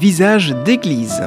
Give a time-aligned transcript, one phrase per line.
[0.00, 1.22] Visage d'église.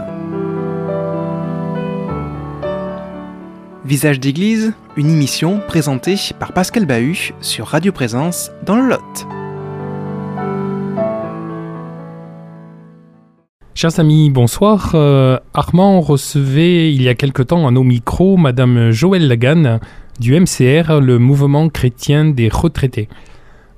[3.85, 9.27] Visage d'église, une émission présentée par Pascal Bahut sur Radio Présence dans le Lot.
[13.75, 14.93] Chers amis, bonsoir.
[14.95, 19.81] Euh, Armand recevait il y a quelque temps à nos micros Madame Joëlle Lagan
[20.19, 23.07] du MCR, le mouvement chrétien des retraités.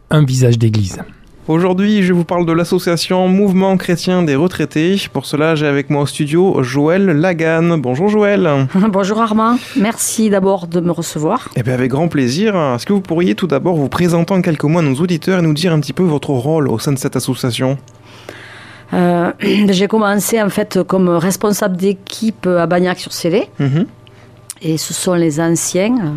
[0.10, 1.02] Un visage d'église.
[1.48, 5.00] Aujourd'hui, je vous parle de l'association Mouvement chrétien des retraités.
[5.14, 7.78] Pour cela, j'ai avec moi au studio Joël Lagan.
[7.78, 8.68] Bonjour Joël.
[8.90, 9.60] Bonjour Armand.
[9.76, 11.50] Merci d'abord de me recevoir.
[11.56, 12.56] Eh bien, avec grand plaisir.
[12.74, 15.42] Est-ce que vous pourriez tout d'abord vous présenter en quelques mots à nos auditeurs et
[15.44, 17.78] nous dire un petit peu votre rôle au sein de cette association?
[18.94, 19.32] Euh,
[19.70, 23.50] j'ai commencé en fait comme responsable d'équipe à Bagnac-sur-Célé.
[23.60, 23.86] Mhm.
[24.64, 26.12] Et ce sont les anciens, euh,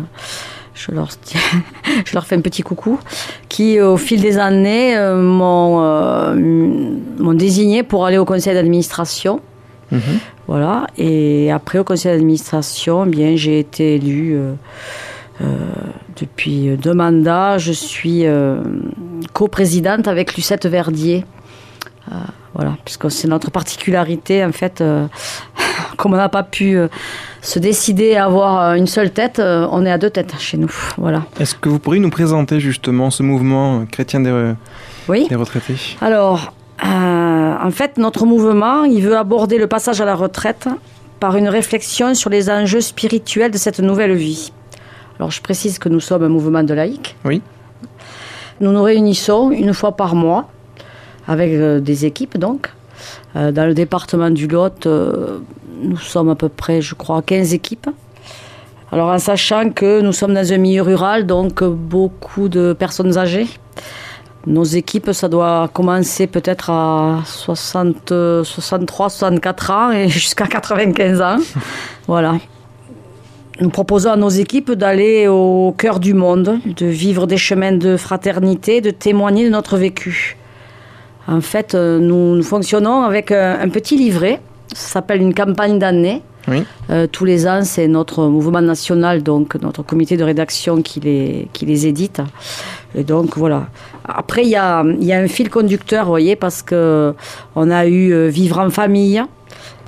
[0.79, 1.09] je leur,
[2.05, 2.99] je leur fais un petit coucou,
[3.49, 9.41] qui au fil des années euh, m'ont désigné pour aller au conseil d'administration.
[9.91, 10.01] Mhm.
[10.47, 10.87] Voilà.
[10.97, 14.37] Et après au conseil d'administration, eh bien j'ai été élue.
[16.19, 18.25] depuis deux mandats, je suis
[19.33, 21.25] coprésidente avec Lucette Verdier.
[22.53, 25.07] Voilà, puisque c'est notre particularité, en fait, euh,
[25.97, 26.87] comme on n'a pas pu euh,
[27.41, 30.71] se décider à avoir euh, une seule tête, on est à deux têtes chez nous.
[30.97, 31.23] Voilà.
[31.39, 34.53] Est-ce que vous pourriez nous présenter justement ce mouvement chrétien des,
[35.07, 35.27] oui.
[35.27, 35.75] des retraités?
[36.01, 40.67] Alors, en fait, notre mouvement, il veut aborder le passage à la retraite
[41.19, 44.51] par une réflexion sur les enjeux spirituels de cette nouvelle vie.
[45.17, 47.15] Alors, je précise que nous sommes un mouvement de laïcs.
[47.25, 47.41] Oui.
[48.61, 50.49] Nous nous réunissons une fois par mois
[51.27, 52.71] avec euh, des équipes donc.
[53.35, 55.39] Euh, dans le département du Lot, euh,
[55.81, 57.89] nous sommes à peu près, je crois, 15 équipes.
[58.91, 63.47] Alors en sachant que nous sommes dans un milieu rural, donc beaucoup de personnes âgées.
[64.47, 68.13] Nos équipes, ça doit commencer peut-être à 60,
[68.43, 71.37] 63, 64 ans et jusqu'à 95 ans.
[72.07, 72.35] voilà.
[73.61, 77.97] Nous proposons à nos équipes d'aller au cœur du monde, de vivre des chemins de
[77.97, 80.37] fraternité, de témoigner de notre vécu.
[81.27, 84.39] En fait, euh, nous, fonctionnons avec un, petit livret.
[84.73, 86.21] Ça s'appelle une campagne d'année.
[86.89, 91.47] Euh, tous les ans, c'est notre mouvement national, donc notre comité de rédaction qui les,
[91.53, 92.21] qui les édite.
[92.95, 93.67] Et donc voilà.
[94.03, 97.13] Après, il y a, y a, un fil conducteur, vous voyez, parce que
[97.55, 99.21] on a eu Vivre en famille.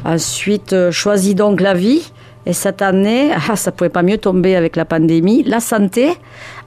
[0.06, 2.12] Ensuite, Choisis donc la vie.
[2.46, 5.44] Et cette année, ah, ça pouvait pas mieux tomber avec la pandémie.
[5.44, 6.14] La santé,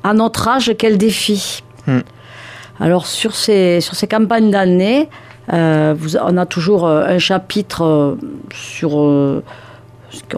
[0.02, 2.00] à notre âge, quel défi hmm.
[2.80, 5.08] Alors sur ces, sur ces campagnes d'année,
[5.52, 8.14] euh, on a toujours euh, un chapitre euh,
[8.52, 9.42] sur, on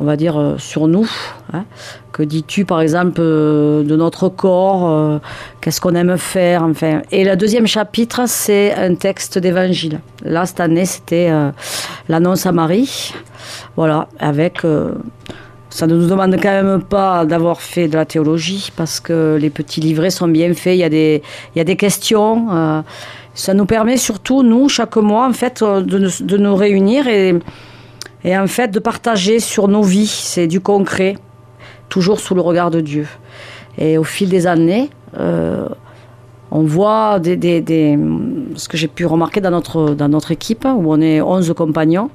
[0.05, 1.09] va dire, sur nous.
[1.53, 1.65] Hein.
[2.13, 5.21] Que dis-tu, par exemple, de notre corps
[5.61, 10.01] Qu'est-ce qu'on aime faire Enfin, et le deuxième chapitre, c'est un texte d'évangile.
[10.25, 11.31] Là, cette année, c'était
[12.09, 13.13] l'annonce à Marie.
[13.77, 14.63] Voilà, avec
[15.69, 19.51] ça ne nous demande quand même pas d'avoir fait de la théologie parce que les
[19.51, 21.23] petits livrets sont bien faits, il y a des,
[21.55, 22.83] il y a des questions.
[23.37, 27.39] Ça nous permet surtout, nous, chaque mois, en fait, euh, de, nous réunir et,
[28.27, 30.07] en fait de partager sur nos vies.
[30.07, 31.17] C'est du concret,
[31.91, 33.07] toujours sous le regard de Dieu.
[33.79, 34.89] Et au fil des années,
[35.19, 35.69] euh,
[36.51, 37.99] on voit des,
[38.55, 42.09] ce que j'ai pu remarquer dans notre, dans notre équipe, où on est 11 compagnons.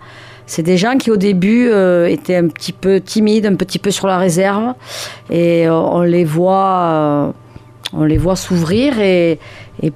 [0.48, 3.92] C'est des gens qui au début euh, étaient un petit peu timides, un petit peu
[3.92, 4.74] sur la réserve,
[5.30, 7.32] et on les voit,
[7.94, 9.40] on les voit s'ouvrir et,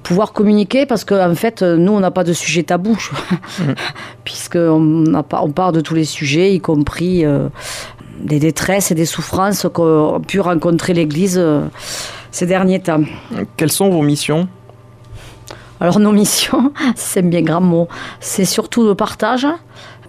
[0.02, 3.62] pouvoir communiquer parce qu'en en fait, nous, on n'a pas de sujet tabou, mmh.
[4.24, 7.24] puisqu'on on parle de tous les sujets, y compris
[8.20, 11.40] des détresses et des souffrances qu'ont pu rencontrer l'Église
[12.32, 13.04] ces derniers temps.
[13.56, 14.48] Quelles sont vos missions?
[15.80, 17.88] Alors nos missions, c'est bien grand mot,
[18.20, 19.46] c'est surtout le partage,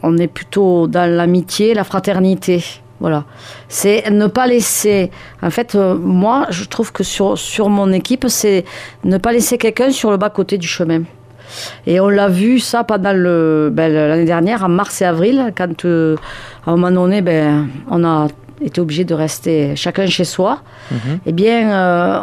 [0.03, 2.63] on est plutôt dans l'amitié, la fraternité.
[2.99, 3.25] Voilà.
[3.69, 5.11] C'est ne pas laisser.
[5.41, 8.65] En fait, euh, moi, je trouve que sur, sur mon équipe, c'est
[9.03, 11.01] ne pas laisser quelqu'un sur le bas-côté du chemin.
[11.85, 16.15] Et on l'a vu ça pendant ben, l'année dernière, en mars et avril, quand euh,
[16.65, 18.27] à un moment donné, ben, on a
[18.61, 20.59] été obligé de rester chacun chez soi.
[20.91, 21.19] Mhm.
[21.25, 22.19] Eh bien, euh,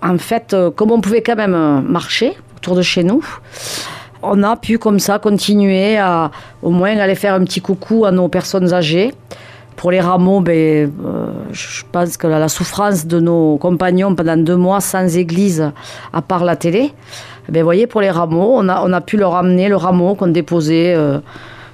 [0.00, 3.24] en fait, comme on pouvait quand même marcher autour de chez nous,
[4.22, 6.30] on a pu comme ça continuer à
[6.62, 9.12] au moins aller faire un petit coucou à nos personnes âgées.
[9.78, 14.56] Pour les rameaux, ben, euh, je pense que la, souffrance de nos compagnons pendant deux
[14.56, 15.70] mois sans église,
[16.12, 16.92] à part la télé,
[17.48, 20.16] ben, vous voyez, pour les rameaux, on a, on a pu leur amener le rameau
[20.16, 21.20] qu'on déposait euh,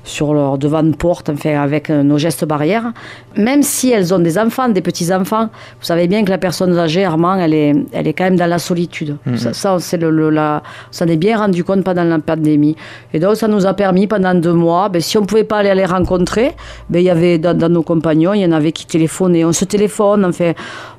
[0.05, 2.93] sur leur devant de porte, enfin, avec euh, nos gestes barrières.
[3.37, 7.05] Même si elles ont des enfants, des petits-enfants, vous savez bien que la personne âgée,
[7.05, 9.17] Armand, elle est, elle est quand même dans la solitude.
[9.27, 9.37] Mhm.
[9.39, 12.77] Ça, ça, c'est le, le- la, ça en est bien rendu compte pendant la pandémie.
[13.13, 15.59] Et donc, ça nous a permis pendant deux mois, ben, si on ne pouvait pas
[15.59, 16.53] aller les rencontrer,
[16.91, 19.45] ben, il y avait dans, dans nos compagnons, il y en avait qui téléphonaient.
[19.45, 20.53] On se téléphone, enfin,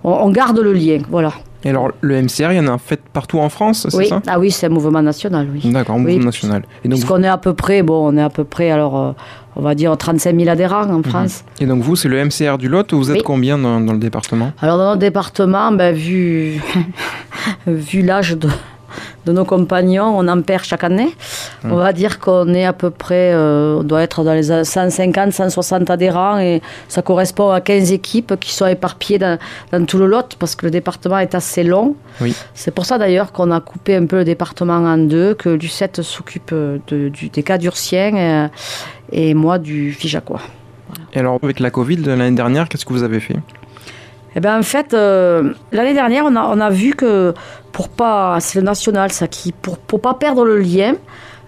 [0.04, 1.00] on, on garde le lien.
[1.10, 1.31] Voilà.
[1.65, 4.07] Et alors, le MCR, il y en a en fait partout en France, c'est Oui.
[4.07, 4.21] ça?
[4.27, 5.71] Ah oui, c'est un mouvement national, oui.
[5.71, 6.03] D'accord, Oui.
[6.13, 6.62] mouvement national.
[6.83, 9.12] Et donc, Puisqu'on est à peu près, bon, on est à peu près, alors, euh,
[9.56, 11.44] on va dire 35 000 adhérents en France.
[11.59, 13.23] et donc vous, c'est le MCR du Lot, vous êtes Oui.
[13.25, 14.51] combien dans, dans le département?
[14.62, 16.62] Alors, dans notre département, ben, vu,
[17.67, 18.47] vu l'âge de,
[19.25, 21.16] de nos compagnons, on en perd chaque année.
[21.63, 21.72] Hum.
[21.74, 25.33] On va dire qu'on est à peu près, euh, on doit être dans les 150,
[25.33, 29.38] 160 adhérents et ça correspond à 15 équipes qui sont éparpillées dans,
[29.72, 31.95] dans tout le Lot parce que le département est assez long.
[32.22, 32.36] Oui.
[32.54, 36.01] C'est pour ça d'ailleurs qu'on a coupé un peu le département en deux, que Lucette
[36.01, 38.48] s'occupe de- du, des cas d'Ursien euh,
[39.12, 40.42] et moi du Figeacois.
[41.13, 43.36] Et alors, avec la Covid de l'année dernière, qu'est-ce que vous avez fait?
[44.36, 47.34] Eh ben en fait, euh, l'année dernière, on a, on a vu que
[47.72, 50.96] pour pas, c'est le national ça qui, pour, pour pas perdre le lien,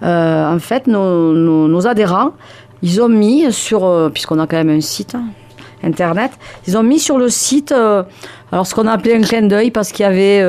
[0.04, 2.32] euh, en fait, nos, nos- adhérents,
[2.82, 5.26] ils ont mis sur, euh, puisqu'on a quand même un site hein,
[5.84, 6.32] internet,
[6.66, 9.92] ils ont mis sur le site, alors ce qu'on a appelé un clin d'œil parce
[9.92, 10.42] qu'il y avait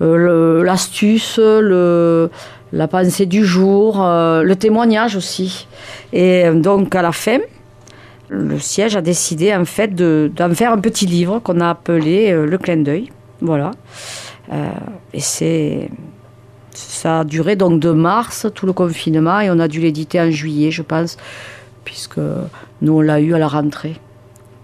[0.00, 2.30] l'astuce, le
[2.72, 5.68] la pensée du jour, le témoignage aussi.
[6.12, 7.38] Et donc à la fin,
[8.28, 12.30] le siège a décidé en fait de- d'en faire un petit livre qu'on a appelé
[12.32, 13.10] euh, Le clin d'œil.
[13.40, 13.72] Voilà.
[14.52, 14.68] Euh,
[15.12, 15.90] et c'est.
[16.72, 20.30] Ça a duré donc de mars, tout le confinement, et on a dû l'éditer en
[20.30, 21.16] juillet, je pense,
[21.84, 22.18] puisque
[22.82, 24.00] nous, on l'a eu à la rentrée.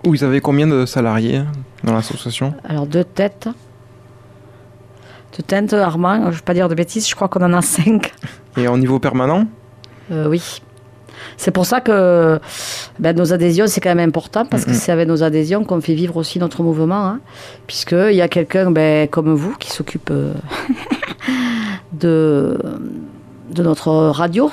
[0.04, 1.42] Vous avez combien de salariés
[1.84, 2.52] dans l'association?
[2.68, 3.48] Alors, deux têtes.
[5.36, 7.62] Deux têtes, Armand, je ne vais pas dire de bêtises, je crois qu'on en a
[7.62, 8.12] cinq.
[8.56, 9.46] Et au niveau permanent?
[10.10, 10.62] Euh, oui.
[11.36, 12.38] C'est pour ça que
[12.98, 15.94] ben, nos adhésions, c'est quand même important, parce que c'est avec nos adhésions qu'on fait
[15.94, 17.06] vivre aussi notre mouvement.
[17.06, 17.20] Hein,
[17.66, 20.32] Puisqu'il y a quelqu'un ben, comme vous qui s'occupe euh,
[21.92, 22.58] de,
[23.50, 24.50] de notre radio.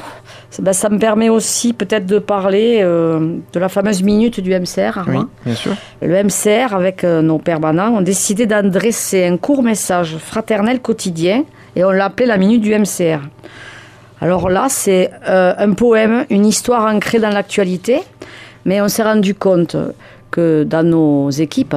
[0.60, 4.78] Ben, ça me permet aussi peut-être de parler euh, de la fameuse minute du MCR,
[4.78, 5.26] Oui, Armand.
[5.46, 5.74] bien sûr.
[6.02, 11.44] Le MCR, avec euh, nos permanents, ont décidé d'adresser un court message fraternel quotidien
[11.76, 13.20] et on l'a appelé la minute du MCR.
[14.22, 18.02] Alors là, c'est euh, un poème, une histoire ancrée dans l'actualité,
[18.66, 19.76] mais on s'est rendu compte
[20.32, 21.76] que dans nos équipes,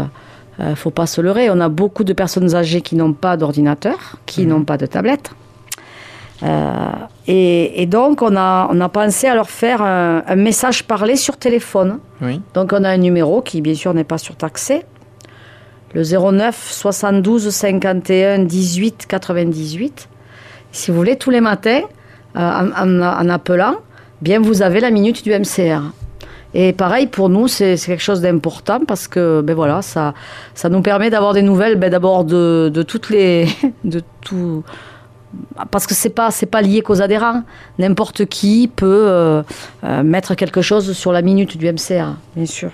[0.58, 3.36] il ne faut pas se leurrer, on a beaucoup de personnes âgées qui n'ont pas
[3.36, 5.30] d'ordinateur, qui n'ont pas de tablette.
[6.42, 6.90] Euh,
[7.26, 11.16] et, et donc, on a, on a pensé à leur faire un, un message parlé
[11.16, 11.98] sur téléphone.
[12.22, 12.40] Oui.
[12.54, 14.82] Donc on a un numéro qui bien sûr n'est pas surtaxé.
[15.92, 20.08] Le 09 72 51 18 98.
[20.72, 21.99] Si vous voulez, tous les matins, euh,
[22.34, 23.76] en, en- appelant,
[24.22, 25.82] bien vous avez la minute du MCR.
[26.52, 30.14] Et pareil, pour nous, c'est quelque chose d'important parce que ben voilà, ça,
[30.54, 33.46] ça nous permet d'avoir des nouvelles ben d'abord de, de toutes les...
[33.84, 34.64] de tout,
[35.70, 37.44] parce que c'est pas pas lié qu'aux adhérents.
[37.78, 39.42] N'importe qui peut euh,
[39.84, 42.70] euh, mettre quelque chose sur la minute du MCR, bien sûr.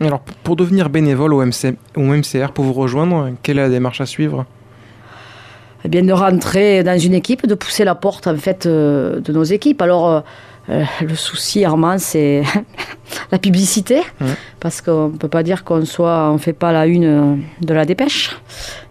[0.00, 4.44] Alors, pour devenir bénévole au MCR, pour vous rejoindre, quelle est la démarche à suivre?
[5.84, 9.32] Eh bien, de rentrer dans une équipe, de pousser la porte en fait euh, de
[9.32, 9.82] nos équipes.
[9.82, 10.20] Alors, euh,
[10.70, 12.42] euh, le souci, Armand, c'est
[13.32, 14.26] la publicité, Ouais.
[14.60, 17.84] parce qu'on ne peut pas dire qu'on soit, on fait pas la une de la
[17.84, 18.34] dépêche,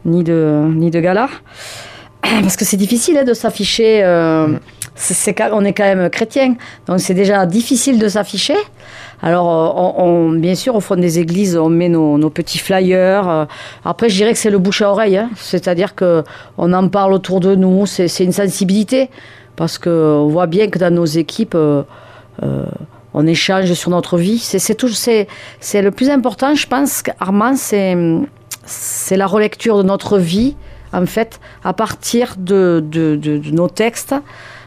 [0.06, 1.30] ni de ni de gala,
[2.22, 4.04] parce que c'est difficile hein, de s'afficher.
[4.04, 4.50] euh,
[4.96, 6.54] c'est on est quand même chrétien,
[6.86, 8.54] donc c'est déjà difficile de s'afficher.
[9.26, 13.30] Alors, euh, bien sûr, au fond des églises, on met nos, petits flyers.
[13.30, 13.46] euh.
[13.86, 15.30] Après, je dirais que c'est le bouche à oreille, hein.
[15.38, 16.24] c'est-à-dire que
[16.58, 17.86] on en parle autour de nous.
[17.86, 19.10] C'est une sensibilité
[19.56, 21.84] parce que on voit bien que dans nos équipes, euh,
[23.14, 24.40] on échange sur notre vie.
[24.40, 25.28] C'est tout- c'est
[25.82, 30.56] le plus important, je pense, Armand, c'est la relecture de notre vie,
[30.92, 32.84] en fait, à partir de
[33.54, 34.16] nos textes.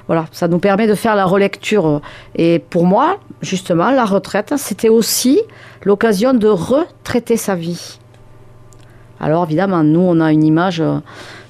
[0.07, 2.01] Voilà, ça nous permet de faire la relecture.
[2.37, 5.41] Et pour moi, justement, la retraite, c'était aussi
[5.85, 7.99] l'occasion de retraiter sa vie.
[9.19, 10.83] Alors évidemment, nous, on a une image,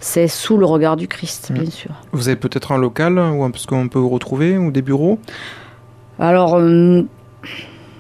[0.01, 1.91] c'est sous le regard du Christ, bien sûr.
[2.13, 5.19] Vous avez peut-être un local où qu'on peut vous retrouver ou des bureaux?
[6.19, 7.03] Alors, euh,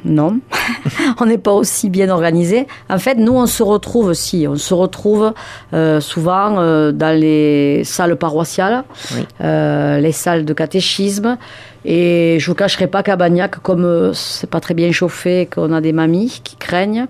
[0.07, 0.39] non,
[1.21, 2.67] on n'est pas aussi bien organisé.
[2.89, 5.33] En fait, nous, on se retrouve, si, on se retrouve
[5.75, 8.85] euh, souvent euh, dans les salles paroissiales,
[9.15, 9.27] Oui.
[9.43, 11.37] euh, les salles de catéchisme.
[11.85, 15.81] Et je vous cacherai pas qu'à Bagnac, comme c'est pas très bien chauffé, qu'on a
[15.81, 17.07] des mamies qui craignent,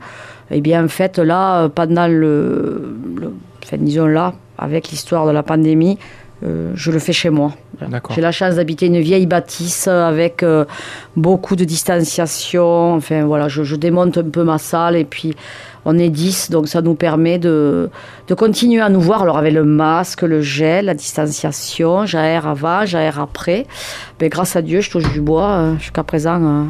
[0.51, 3.33] eh bien, en fait, là, pendant le, le-
[3.65, 5.99] enfin, disons là, avec l'histoire de la pandémie,
[6.45, 7.53] euh, je le fais chez moi.
[8.15, 10.65] J'ai la chance d'habiter une vieille bâtisse avec euh,
[11.17, 12.95] beaucoup de distanciation.
[12.95, 15.35] Enfin voilà, je, je démonte un peu ma salle et puis
[15.85, 17.91] on est 10, donc ça nous permet de,
[18.29, 19.23] de continuer à nous voir.
[19.23, 23.67] Alors avec le masque, le gel, la distanciation, j'aère avant, j'aère après.
[24.21, 25.49] Mais grâce à Dieu, je touche du bois.
[25.51, 26.65] euh, Jusqu'à présent, euh,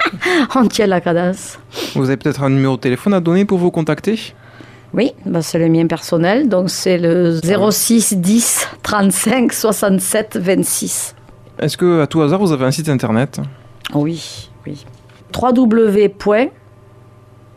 [0.56, 1.58] on tient la cadence.
[1.94, 4.34] Vous avez peut-être un numéro de téléphone à donner pour vous contacter?
[4.94, 11.14] Oui, bah, c'est le mien personnel, donc c'est le 06 10 35 67 26.
[11.58, 13.40] Est-ce que, à tout hasard, vous avez un site internet?
[13.94, 14.84] Oui, oui.
[15.34, 16.50] www.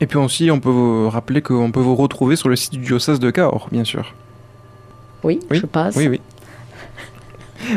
[0.00, 2.78] Et puis aussi, on peut vous rappeler qu'on peut vous retrouver sur le site du
[2.80, 4.14] diocèse de Cahors, bien sûr.
[5.24, 5.96] Oui, Oui, je passe.
[5.96, 6.20] Oui, oui.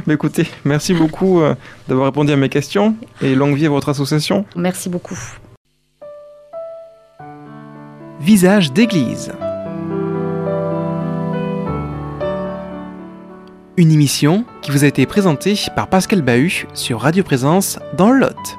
[0.05, 1.55] Mais écoutez, merci beaucoup euh,
[1.87, 4.45] d'avoir répondu à mes questions et longue vie à votre association.
[4.55, 5.17] Merci beaucoup.
[8.19, 9.31] Visage d'église.
[13.77, 18.19] Une émission qui vous a été présentée par Pascal Bahut sur Radio Présence dans le
[18.19, 18.58] Lot.